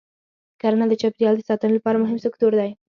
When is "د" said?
0.89-0.93, 1.37-1.41